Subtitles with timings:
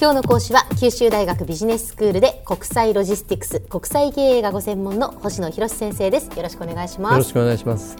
[0.00, 6.28] 今日の講師は九州大学ビジネススクールで国際ロジスティクス国際経営がご専門の星野博先生です。
[6.34, 7.12] よろしくお願いします。
[7.12, 7.98] よろしくお願いします。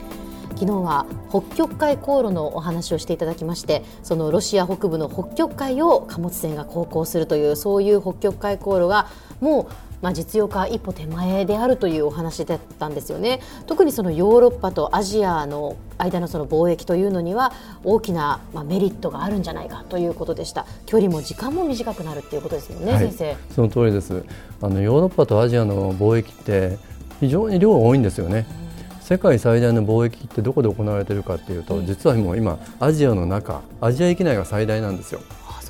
[0.55, 9.07] 昨日は北極海航路のお話をしていただきましてそのロシア北部の北極海を貨物船が航行するというそういう北極海航路が
[9.41, 13.41] もうまあ、実用化一歩手前であるというお話だったんですよね。
[13.67, 17.53] 特にそのヨーロッパとアジアの間のその貿易というのには
[17.85, 20.67] 大きなまあメリットがあるんじゃないかということでした。
[20.87, 23.37] 距離も時間も短くなるっていうことですよね、はい、先生。
[23.55, 24.25] その通りです。
[24.63, 26.79] あのヨーロッパとアジアの貿易って
[27.21, 28.47] 非常に量が多いんですよね。
[29.01, 35.21] 世界最大の貿易ってどこで行われているかというと、実はもう今アジアの中アジア域内が最大なんですよ。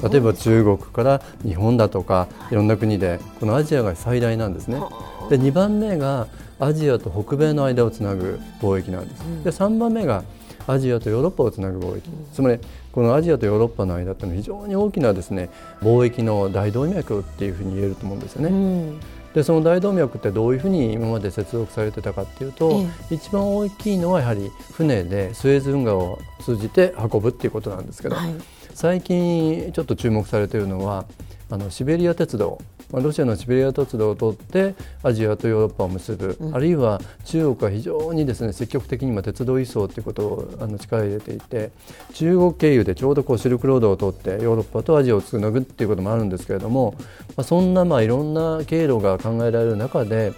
[0.09, 4.81] 例えば中国から日本だとかいろんな国でこのアジアが最大なんですね。
[5.29, 6.27] で2番目が
[6.59, 9.21] アジアと北米の間をつなぐ貿易なんです。
[9.45, 10.25] で3番目が
[10.67, 12.59] アジアとヨーロッパをつなぐ貿易、つまり
[12.93, 15.49] このアジアとヨーロッパの間というのは非常に大きなですね
[15.81, 18.93] 貿易の大動脈っていうふうに言えると思うんですよね。
[19.35, 28.35] でその大動脈ってどういうふうに今まで接続されてたかっていうと、一番大きいのはやはり船でスエズ運河を通じて運ぶっていうことなんですけど、はい、
[28.81, 31.05] 最近ちょっと注目されているのは
[31.51, 32.59] あのシベリア鉄道。
[32.93, 41.71] ロシアのシベリア鉄道を通ってアジアとヨーロッパを結ぶ、うん、あるいは中国は非常にですね積極的に今鉄道輸送ということをあの力を入れていて
[42.15, 46.95] 中国経由でちょうどこうシルクロードを通ってヨーロッパとアジアをつなぐっていうこともあるんですけれども、
[47.37, 50.33] まあ、そんなまあいろんな経路が考えられる中で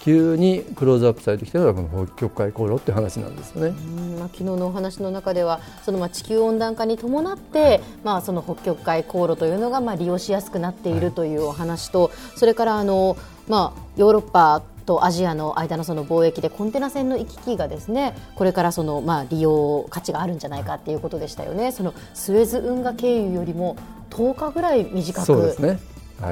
[0.00, 3.70] 急にクローズアップされてきたのがこの北極海航路って話なんですよね。
[4.18, 13.16] まあ、昨日のお話の中ではそのまあ地球温暖化に伴って、まあ、その北極海航路というのがまあ利用しやすくなっているというお話と、はい、それからあの、
[13.48, 21.72] まあ、ヨーロッパとアジアの間のその貿易でコンテナ船の行き来がですねこれからそのまあ利用価値があるんじゃないかっていうことでしたよね。
[21.72, 23.76] そのスエズ運河経由よりも
[24.10, 25.56] 10日ぐらい短く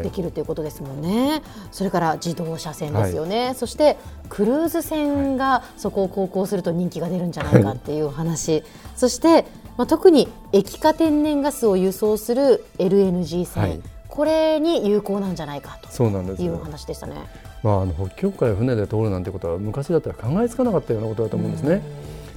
[0.03, 3.97] できるということですもんね、はい、それから自動車線ですよね、はい、そして
[4.29, 8.65] クルーズ船がそこを航行すると人気が出るんじゃないかっていう話、はい、
[8.97, 9.45] そして、
[9.77, 16.05] まあ、特に液化天然ガスを輸送する LNG 船、これに有効なんじゃないかと
[16.43, 17.15] いう話でしたね。
[17.63, 21.83] まあ、あの北極海を船で通るなんてことは昔だったら考えつかなかったようなことだと思うんですね。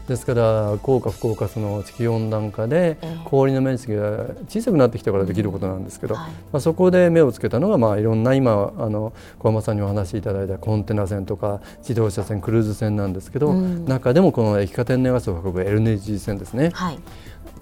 [0.09, 16.71] ですから効果不効果その地球温暖化で氷の面積が小さくなってきたからできることなんですけど、まあ、そこで目をつけたのが、まあ、いろんな今あの小浜さんにお話しいただいたコンテナ船とか自動車船クルーズ船なんですけど、中でもこの液化天然ガスを運ぶ LNG 船ですね。
[16.73, 16.99] はい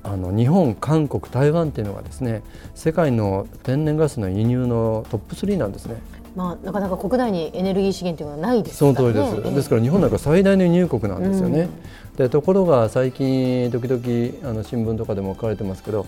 [0.04, 2.42] あの日本、韓国、台湾というのがですね
[2.76, 5.98] 世界の天然ガスの輸入のトップ3なんですね。
[6.38, 11.62] まあ、なかなか国内にエネルギー資源というのはないですから、ね、その通りです、ですから日本なんか最大の輸入国なんですよね。
[11.62, 12.16] うん。
[12.16, 16.06] でところが最近時々あの新聞とかでも書かれてますけど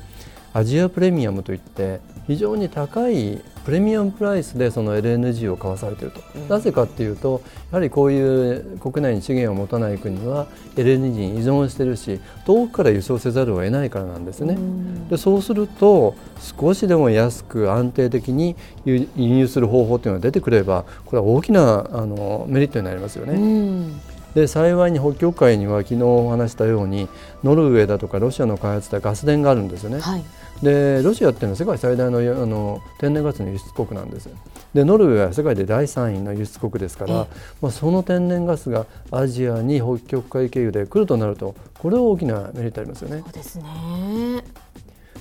[0.53, 16.15] アジアプレミアムといって非常に高いプレミアムプライスでその LNG を買わされていると、うん、なぜかというとやはりこういう国内に資源を持たない国は LNG に依存しているし遠くから輸送せざるを得ないからなんですね、うん、でそうすると
[16.59, 18.55] 少しでも安く安定的に
[18.85, 23.33] 輸入する方法というのが出てくればこれは大きなあのメリットになりますよね。
[23.33, 24.01] うん
[24.35, 27.07] で幸いに北極海には昨日お話したように
[27.43, 29.99] ノルウェーだとかロシアの開発したガス田があるんですよね。
[29.99, 30.23] はい、
[30.61, 34.29] でロシアっていうのは世界最大のあの天然ガスの輸出国なんです。
[34.73, 37.27] でノルウェーは世界で第3位の輸出国ですから、
[37.61, 43.23] まあ、その天然ガスがアジアに北極海経由で来るとなるとこれは大きなメリットありますよね。
[43.23, 43.63] そうですね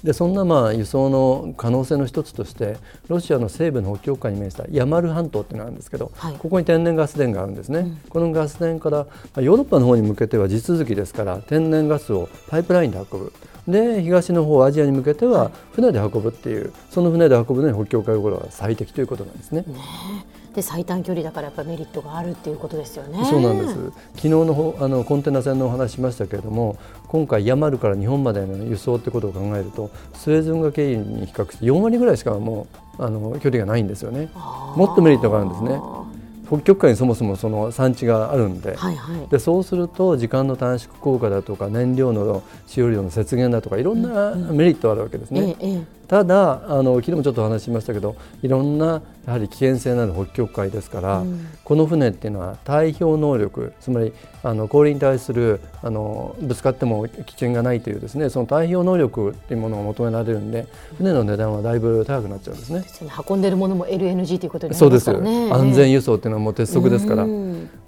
[0.03, 2.77] でそんなまあ輸送の可能性の一つとして
[3.09, 9.07] ロシアの西部の北極海に面したヤマル半島っていうのがあるんですけど、はい、ここに天然ガス田があるんですね、うん、このガス田から
[9.43, 13.33] ヨーロッパの方に向けては地続きですから天然ガスをパイプラインで運ぶ。
[13.67, 19.63] で東の方アジアに向けては船で運ぶっていう、はい、その船で運ぶのに北極海頃は最適ということなんですね。
[19.67, 19.75] ね
[20.59, 23.25] で最短距離だからやっぱメリットがあるっていうことですよね。
[23.25, 23.75] そうなんです。
[24.17, 26.77] 昨日のあのコンテナ船のお話しましたけれども、
[27.07, 32.67] 今回ヤマルから日本までの輸送ってことを考えると、スエズ運河経由に比較して4割ぐらいしかも
[32.99, 34.31] うあの距離がないんですよね。
[34.75, 35.81] もっとメリットがあるんですね。
[36.49, 45.57] 北極海にそもそもその産地があるんではいはい、でそうすると時間の短縮効果だとか燃料の使用量の節減だとかいろんなメリットあるわけですね。
[45.61, 60.67] うんうんただあの昨日もちょっとお話ししましたけどいろんなやはり危険性のある北極海ですから、うん、この船っていうのは対氷能力つまりあの氷に対するあのぶつかっても危険がないというですねその対氷能力っていうものが求められるんで
[60.97, 62.85] 船の値段はだいぶ高くなっちゃうんですね。
[63.29, 65.13] 運んでるものも LNG ということになりますね。
[65.13, 67.27] そうです安全輸送っていうのはもう鉄則ですから。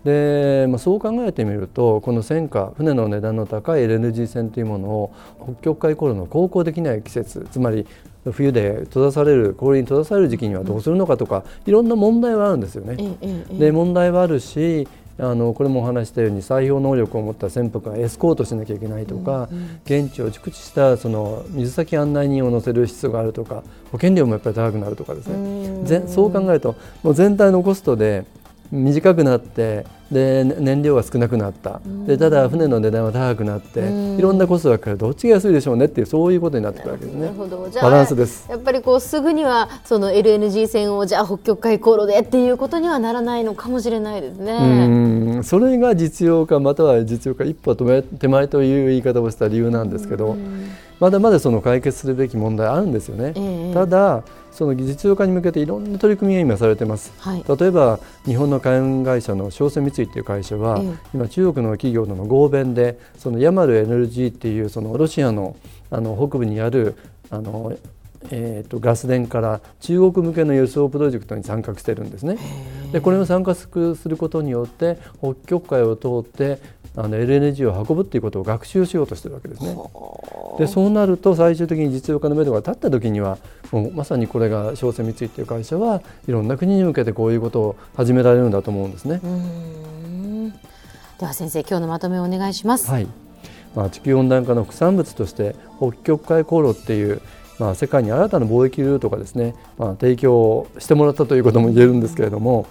[0.05, 7.87] で、まあ、そう考えてみるとこの戦火船の値段の高い LNG 船というものを北極海航路の航行できない季節つまり
[8.33, 13.17] 冬で閉ざされる氷に閉ざされる時期にはどうするのかとか、いろんな問題はあるんですよね。
[13.51, 14.87] で問題はあるし
[15.19, 19.49] あのこれもお話したように採用能力を持った船舶がエスコートしなきゃいけないとか、
[19.85, 23.63] 現地を熟知したその水先案内人を乗せる必要があるとか
[23.93, 26.03] 保険料もやっぱり高くなるとかですね。
[26.07, 28.25] そう考えるともう全体のコストで
[28.73, 31.81] 短くなってで燃料が少なくなった。
[32.07, 33.81] でただ船の値段は高くなって
[34.19, 34.99] いろんなコストがかかる。
[34.99, 37.33] どっちが安いでしょうねっていうそういうことになってくるわけですね。
[37.81, 38.51] バランスです。
[38.51, 44.53] やっぱりこうすぐにはその LNG 船をじゃあ北極海航路でっていうことにはならないのかもしれないですね。
[44.53, 45.45] うん。
[45.45, 50.37] それが実用化または実用化一歩手前という言い方をした理由なんですけど
[51.01, 65.57] まだまだその解決するべき問題あるんですよね、えー、ただその実用化に向けていろんな取り組みが今されてます、はい、例えば日本の海運会社の商船三井という会社は、えー、今中国の企業との合弁でそのヤマルエネルギーっていうそのロシアの
[65.93, 66.95] あの北部にある
[67.31, 67.77] あの
[68.31, 72.37] えーと、ガス田から中国向けの輸送プロジェクトに参画してるんですね。
[72.93, 73.69] でこれを参加す
[74.07, 76.59] ることによって北極海を通って
[76.97, 79.77] あの LNG を運ぶっていうことを学習しようとしてるわけですね。
[80.59, 83.39] でそうなると最終的に実用化のめどが立った時には
[83.71, 89.21] もうまさにこれが商船三井っていう会社はいろんな国に向けてこういうことを始められるんだと思うんですね。
[91.19, 92.91] では先生今日のまとめをお願いします。
[92.91, 93.07] はい。
[93.75, 97.21] まあ、地球温暖化の副産物として北極海航路っていう
[97.61, 102.67] まあ、世界に新たな貿易ルートがですね、まあ、提供してもらったということも言えるんですけれども、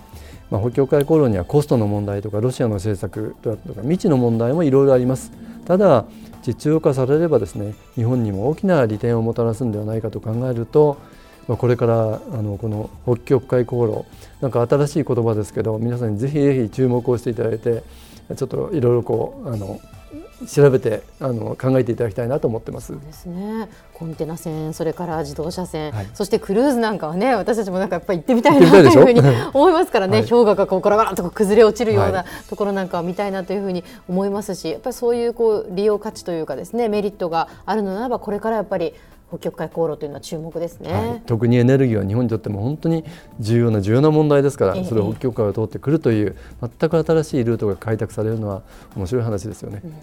[0.49, 5.31] まあ、北極海航路にはコストの問題とかロシアの政策とか未知の問題もいろいろあります。
[5.65, 6.05] ただ
[6.41, 10.97] 実用化されればですね日本にも大きな利点をもたらすんではないかと考えると
[11.49, 14.05] ま、これからあのこの北極海航路
[14.39, 17.83] なんか新しい言葉ですけど皆さんにぜひぜひ注目をしていただいて
[18.37, 19.81] ちょっといろいろこうあの
[20.47, 22.93] 調べてあの考えていただきたいなと思ってます。
[22.93, 23.69] そうですね。
[23.93, 29.21] コンテナ船、それから自動車船、はい、そしてクルーズなんかはね、私たちもなんかやっぱり行ってみたいなというふうに
[29.53, 30.19] 思いますからね。
[30.19, 38.93] はい、氷河がこうガラガラと崩れ落ちるようなところなんかは見たいなというふうに思いますし、やっぱりそういうこう利用価値というかですね、メリットがあるのならばこれからやっぱり
[39.29, 43.05] 北極海航路というのは注目ですね、はい、特にエネルギーは日本にとっても本当に
[43.39, 48.63] 重要な重要な問題ですから、それを北極海を通ってくるという全く新しいルートが開拓されるのは
[48.95, 49.81] 面白い話ですよね。
[49.83, 49.93] うん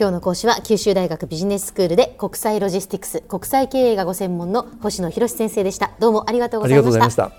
[0.00, 5.90] 今日の講師は九州大学ビジネススクールで国際ロジスティクス国際経営がご専門の星野博先生でした。
[5.98, 7.30] どうもありがとうございました。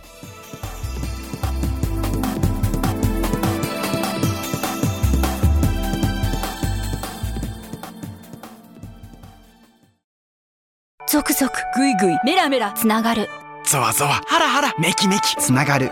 [11.09, 13.27] 続々ぐいぐいメラメラつながる。
[13.65, 15.91] ゾワゾワハラハラメキメキつながる